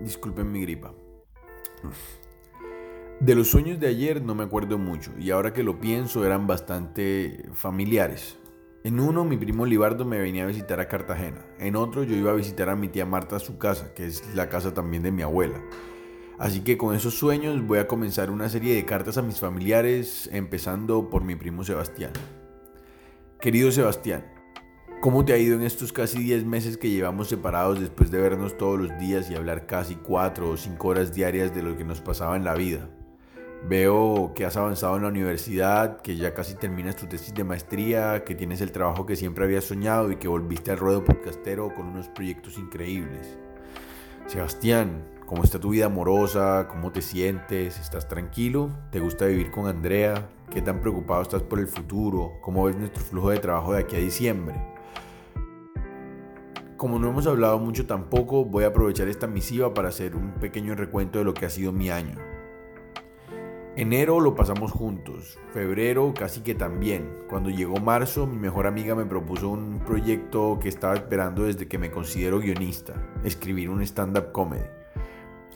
Disculpen 0.00 0.50
mi 0.50 0.62
gripa. 0.62 0.92
De 3.20 3.34
los 3.34 3.48
sueños 3.48 3.78
de 3.78 3.88
ayer 3.88 4.22
no 4.22 4.34
me 4.34 4.44
acuerdo 4.44 4.78
mucho 4.78 5.12
y 5.18 5.30
ahora 5.30 5.52
que 5.52 5.62
lo 5.62 5.78
pienso 5.78 6.24
eran 6.24 6.46
bastante 6.46 7.46
familiares. 7.52 8.38
En 8.82 8.98
uno 8.98 9.24
mi 9.24 9.36
primo 9.36 9.66
Libardo 9.66 10.06
me 10.06 10.18
venía 10.18 10.44
a 10.44 10.46
visitar 10.46 10.80
a 10.80 10.88
Cartagena, 10.88 11.44
en 11.58 11.76
otro 11.76 12.02
yo 12.02 12.16
iba 12.16 12.30
a 12.30 12.34
visitar 12.34 12.70
a 12.70 12.76
mi 12.76 12.88
tía 12.88 13.04
Marta 13.04 13.36
a 13.36 13.40
su 13.40 13.58
casa, 13.58 13.92
que 13.92 14.06
es 14.06 14.34
la 14.34 14.48
casa 14.48 14.72
también 14.72 15.02
de 15.02 15.12
mi 15.12 15.20
abuela. 15.20 15.60
Así 16.38 16.60
que 16.60 16.78
con 16.78 16.96
esos 16.96 17.12
sueños 17.12 17.66
voy 17.66 17.78
a 17.78 17.86
comenzar 17.86 18.30
una 18.30 18.48
serie 18.48 18.74
de 18.74 18.86
cartas 18.86 19.18
a 19.18 19.22
mis 19.22 19.38
familiares, 19.38 20.30
empezando 20.32 21.10
por 21.10 21.22
mi 21.22 21.36
primo 21.36 21.62
Sebastián. 21.62 22.12
Querido 23.38 23.70
Sebastián, 23.70 24.24
¿Cómo 25.00 25.24
te 25.24 25.32
ha 25.32 25.38
ido 25.38 25.54
en 25.54 25.62
estos 25.62 25.94
casi 25.94 26.18
10 26.22 26.44
meses 26.44 26.76
que 26.76 26.90
llevamos 26.90 27.28
separados 27.28 27.80
después 27.80 28.10
de 28.10 28.20
vernos 28.20 28.58
todos 28.58 28.78
los 28.78 28.98
días 28.98 29.30
y 29.30 29.34
hablar 29.34 29.66
casi 29.66 29.94
4 29.94 30.50
o 30.50 30.58
5 30.58 30.88
horas 30.88 31.14
diarias 31.14 31.54
de 31.54 31.62
lo 31.62 31.74
que 31.74 31.84
nos 31.84 32.02
pasaba 32.02 32.36
en 32.36 32.44
la 32.44 32.52
vida? 32.52 32.86
Veo 33.66 34.32
que 34.34 34.44
has 34.44 34.58
avanzado 34.58 34.96
en 34.96 35.02
la 35.04 35.08
universidad, 35.08 36.02
que 36.02 36.16
ya 36.16 36.34
casi 36.34 36.54
terminas 36.54 36.96
tu 36.96 37.06
tesis 37.06 37.32
de 37.32 37.44
maestría, 37.44 38.24
que 38.24 38.34
tienes 38.34 38.60
el 38.60 38.72
trabajo 38.72 39.06
que 39.06 39.16
siempre 39.16 39.44
habías 39.46 39.64
soñado 39.64 40.12
y 40.12 40.16
que 40.16 40.28
volviste 40.28 40.70
al 40.70 40.76
ruedo 40.76 41.02
podcastero 41.02 41.74
con 41.74 41.86
unos 41.86 42.08
proyectos 42.08 42.58
increíbles. 42.58 43.38
Sebastián, 44.26 45.02
¿cómo 45.24 45.44
está 45.44 45.58
tu 45.58 45.70
vida 45.70 45.86
amorosa? 45.86 46.68
¿Cómo 46.68 46.92
te 46.92 47.00
sientes? 47.00 47.80
¿Estás 47.80 48.06
tranquilo? 48.06 48.68
¿Te 48.90 49.00
gusta 49.00 49.24
vivir 49.24 49.50
con 49.50 49.66
Andrea? 49.66 50.28
¿Qué 50.52 50.60
tan 50.60 50.82
preocupado 50.82 51.22
estás 51.22 51.42
por 51.42 51.58
el 51.58 51.68
futuro? 51.68 52.32
¿Cómo 52.42 52.64
ves 52.64 52.76
nuestro 52.76 53.02
flujo 53.02 53.30
de 53.30 53.38
trabajo 53.38 53.72
de 53.72 53.80
aquí 53.80 53.96
a 53.96 54.00
diciembre? 54.00 54.79
Como 56.80 56.98
no 56.98 57.10
hemos 57.10 57.26
hablado 57.26 57.58
mucho 57.58 57.84
tampoco, 57.84 58.46
voy 58.46 58.64
a 58.64 58.68
aprovechar 58.68 59.06
esta 59.06 59.26
misiva 59.26 59.74
para 59.74 59.90
hacer 59.90 60.16
un 60.16 60.32
pequeño 60.40 60.74
recuento 60.74 61.18
de 61.18 61.26
lo 61.26 61.34
que 61.34 61.44
ha 61.44 61.50
sido 61.50 61.72
mi 61.72 61.90
año. 61.90 62.16
Enero 63.76 64.18
lo 64.18 64.34
pasamos 64.34 64.72
juntos, 64.72 65.38
febrero 65.52 66.14
casi 66.18 66.40
que 66.40 66.54
también. 66.54 67.06
Cuando 67.28 67.50
llegó 67.50 67.80
marzo, 67.80 68.26
mi 68.26 68.38
mejor 68.38 68.66
amiga 68.66 68.94
me 68.94 69.04
propuso 69.04 69.50
un 69.50 69.80
proyecto 69.80 70.58
que 70.58 70.70
estaba 70.70 70.94
esperando 70.94 71.42
desde 71.42 71.68
que 71.68 71.76
me 71.76 71.90
considero 71.90 72.38
guionista, 72.38 72.94
escribir 73.24 73.68
un 73.68 73.82
stand-up 73.82 74.32
comedy. 74.32 74.79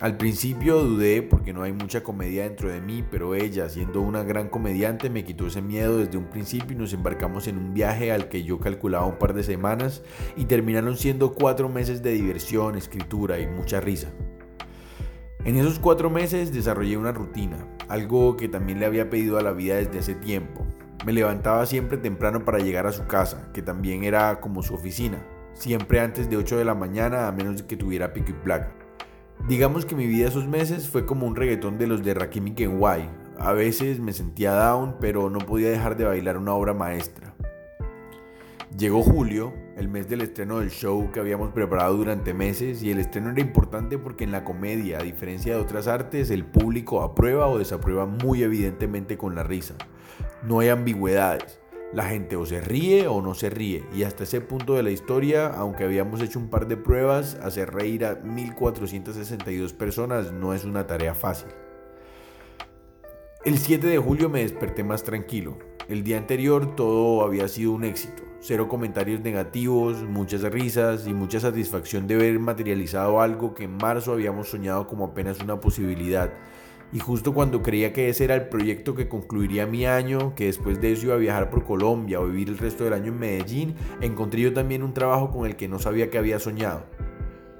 Al 0.00 0.16
principio 0.16 0.82
dudé 0.82 1.22
porque 1.22 1.52
no 1.52 1.62
hay 1.62 1.72
mucha 1.72 2.02
comedia 2.02 2.42
dentro 2.42 2.68
de 2.68 2.80
mí, 2.80 3.04
pero 3.08 3.36
ella, 3.36 3.68
siendo 3.68 4.00
una 4.00 4.24
gran 4.24 4.48
comediante, 4.48 5.08
me 5.08 5.24
quitó 5.24 5.46
ese 5.46 5.62
miedo 5.62 5.98
desde 5.98 6.18
un 6.18 6.24
principio 6.24 6.72
y 6.72 6.80
nos 6.80 6.92
embarcamos 6.92 7.46
en 7.46 7.58
un 7.58 7.72
viaje 7.74 8.10
al 8.10 8.28
que 8.28 8.42
yo 8.42 8.58
calculaba 8.58 9.06
un 9.06 9.18
par 9.18 9.34
de 9.34 9.44
semanas 9.44 10.02
y 10.36 10.46
terminaron 10.46 10.96
siendo 10.96 11.32
cuatro 11.32 11.68
meses 11.68 12.02
de 12.02 12.10
diversión, 12.10 12.76
escritura 12.76 13.38
y 13.38 13.46
mucha 13.46 13.80
risa. 13.80 14.08
En 15.44 15.56
esos 15.56 15.78
cuatro 15.78 16.10
meses 16.10 16.52
desarrollé 16.52 16.96
una 16.96 17.12
rutina, 17.12 17.64
algo 17.88 18.36
que 18.36 18.48
también 18.48 18.80
le 18.80 18.86
había 18.86 19.10
pedido 19.10 19.38
a 19.38 19.42
la 19.42 19.52
vida 19.52 19.76
desde 19.76 20.00
hace 20.00 20.14
tiempo. 20.16 20.66
Me 21.06 21.12
levantaba 21.12 21.66
siempre 21.66 21.98
temprano 21.98 22.44
para 22.44 22.58
llegar 22.58 22.88
a 22.88 22.92
su 22.92 23.06
casa, 23.06 23.48
que 23.54 23.62
también 23.62 24.02
era 24.02 24.40
como 24.40 24.64
su 24.64 24.74
oficina, 24.74 25.24
siempre 25.52 26.00
antes 26.00 26.28
de 26.28 26.36
8 26.36 26.56
de 26.56 26.64
la 26.64 26.74
mañana 26.74 27.28
a 27.28 27.32
menos 27.32 27.62
que 27.62 27.76
tuviera 27.76 28.12
pico 28.12 28.30
y 28.30 28.44
placa. 28.44 28.83
Digamos 29.48 29.84
que 29.84 29.94
mi 29.94 30.06
vida 30.06 30.28
esos 30.28 30.46
meses 30.46 30.88
fue 30.88 31.04
como 31.04 31.26
un 31.26 31.36
reggaetón 31.36 31.76
de 31.76 31.86
los 31.86 32.02
de 32.02 32.14
Rakim 32.14 32.48
y 32.48 32.54
Kenway. 32.54 33.10
A 33.38 33.52
veces 33.52 34.00
me 34.00 34.12
sentía 34.12 34.54
down, 34.54 34.96
pero 35.00 35.28
no 35.28 35.38
podía 35.38 35.68
dejar 35.70 35.96
de 35.96 36.04
bailar 36.04 36.38
una 36.38 36.54
obra 36.54 36.72
maestra. 36.72 37.34
Llegó 38.76 39.02
julio, 39.02 39.52
el 39.76 39.88
mes 39.88 40.08
del 40.08 40.22
estreno 40.22 40.60
del 40.60 40.70
show 40.70 41.10
que 41.12 41.20
habíamos 41.20 41.52
preparado 41.52 41.96
durante 41.96 42.32
meses, 42.32 42.82
y 42.82 42.90
el 42.90 42.98
estreno 42.98 43.30
era 43.30 43.40
importante 43.40 43.98
porque 43.98 44.24
en 44.24 44.32
la 44.32 44.44
comedia, 44.44 44.98
a 44.98 45.02
diferencia 45.02 45.54
de 45.54 45.60
otras 45.60 45.88
artes, 45.88 46.30
el 46.30 46.44
público 46.44 47.02
aprueba 47.02 47.46
o 47.46 47.58
desaprueba 47.58 48.06
muy 48.06 48.42
evidentemente 48.42 49.18
con 49.18 49.34
la 49.34 49.42
risa. 49.42 49.74
No 50.42 50.60
hay 50.60 50.70
ambigüedades. 50.70 51.60
La 51.94 52.06
gente 52.06 52.34
o 52.34 52.44
se 52.44 52.60
ríe 52.60 53.06
o 53.06 53.22
no 53.22 53.34
se 53.34 53.50
ríe. 53.50 53.84
Y 53.94 54.02
hasta 54.02 54.24
ese 54.24 54.40
punto 54.40 54.74
de 54.74 54.82
la 54.82 54.90
historia, 54.90 55.46
aunque 55.46 55.84
habíamos 55.84 56.20
hecho 56.20 56.40
un 56.40 56.50
par 56.50 56.66
de 56.66 56.76
pruebas, 56.76 57.36
hacer 57.40 57.72
reír 57.72 58.04
a 58.04 58.16
1462 58.16 59.72
personas 59.74 60.32
no 60.32 60.54
es 60.54 60.64
una 60.64 60.88
tarea 60.88 61.14
fácil. 61.14 61.50
El 63.44 63.58
7 63.58 63.86
de 63.86 63.98
julio 63.98 64.28
me 64.28 64.40
desperté 64.40 64.82
más 64.82 65.04
tranquilo. 65.04 65.56
El 65.88 66.02
día 66.02 66.18
anterior 66.18 66.74
todo 66.74 67.22
había 67.22 67.46
sido 67.46 67.70
un 67.70 67.84
éxito. 67.84 68.24
Cero 68.40 68.66
comentarios 68.68 69.20
negativos, 69.20 70.02
muchas 70.02 70.42
risas 70.42 71.06
y 71.06 71.14
mucha 71.14 71.38
satisfacción 71.38 72.08
de 72.08 72.16
ver 72.16 72.40
materializado 72.40 73.20
algo 73.20 73.54
que 73.54 73.64
en 73.64 73.76
marzo 73.76 74.12
habíamos 74.12 74.48
soñado 74.48 74.88
como 74.88 75.04
apenas 75.04 75.40
una 75.40 75.60
posibilidad 75.60 76.32
y 76.94 77.00
justo 77.00 77.34
cuando 77.34 77.60
creía 77.60 77.92
que 77.92 78.08
ese 78.08 78.22
era 78.22 78.36
el 78.36 78.48
proyecto 78.48 78.94
que 78.94 79.08
concluiría 79.08 79.66
mi 79.66 79.84
año, 79.84 80.32
que 80.36 80.46
después 80.46 80.80
de 80.80 80.92
eso 80.92 81.06
iba 81.06 81.16
a 81.16 81.18
viajar 81.18 81.50
por 81.50 81.64
Colombia 81.64 82.20
o 82.20 82.26
vivir 82.28 82.48
el 82.48 82.56
resto 82.56 82.84
del 82.84 82.92
año 82.92 83.08
en 83.08 83.18
Medellín, 83.18 83.74
encontré 84.00 84.42
yo 84.42 84.52
también 84.52 84.84
un 84.84 84.94
trabajo 84.94 85.32
con 85.32 85.44
el 85.44 85.56
que 85.56 85.66
no 85.66 85.80
sabía 85.80 86.08
que 86.08 86.18
había 86.18 86.38
soñado. 86.38 86.84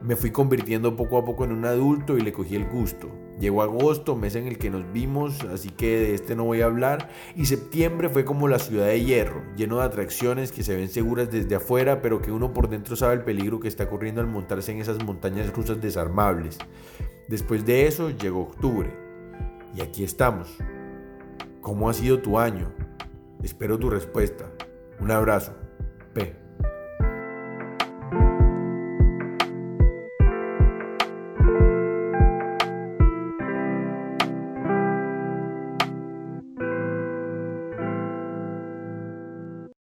Me 0.01 0.15
fui 0.15 0.31
convirtiendo 0.31 0.95
poco 0.95 1.19
a 1.19 1.25
poco 1.25 1.45
en 1.45 1.51
un 1.51 1.65
adulto 1.65 2.17
y 2.17 2.21
le 2.21 2.33
cogí 2.33 2.55
el 2.55 2.65
gusto. 2.65 3.11
Llegó 3.41 3.63
agosto, 3.63 4.15
mes 4.15 4.37
en 4.37 4.47
el 4.47 4.57
que 4.57 4.71
nos 4.71 4.93
vimos, 4.93 5.43
así 5.53 5.71
que 5.71 5.99
de 5.99 6.15
este 6.15 6.37
no 6.37 6.45
voy 6.45 6.61
a 6.61 6.67
hablar. 6.67 7.09
Y 7.35 7.47
septiembre 7.47 8.11
fue 8.11 8.25
como 8.25 8.47
la 8.47 8.61
ciudad 8.61 8.87
de 8.87 9.03
hierro, 9.03 9.43
lleno 9.57 9.79
de 9.79 9.85
atracciones 9.85 10.53
que 10.53 10.63
se 10.63 10.77
ven 10.77 10.89
seguras 10.89 11.33
desde 11.33 11.57
afuera, 11.57 12.03
pero 12.03 12.23
que 12.23 12.31
uno 12.31 12.53
por 12.53 12.69
dentro 12.69 12.95
sabe 12.95 13.15
el 13.15 13.25
peligro 13.25 13.59
que 13.59 13.67
está 13.67 13.89
corriendo 13.89 14.21
al 14.21 14.29
montarse 14.29 14.71
en 14.71 14.81
esas 14.81 15.03
montañas 15.03 15.53
rusas 15.53 15.81
desarmables. 15.81 16.59
Después 17.27 17.65
de 17.67 17.89
eso 17.89 18.11
llegó 18.11 18.43
octubre 18.43 19.04
y 19.75 19.81
aquí 19.81 20.05
estamos. 20.05 20.57
¿Cómo 21.61 21.89
ha 21.89 21.95
sido 21.95 22.21
tu 22.21 22.39
año? 22.39 22.73
Espero 23.43 23.79
tu 23.79 23.91
respuesta. 23.91 24.51
Un 25.01 25.11
abrazo. 25.11 25.55
P. 26.13 26.44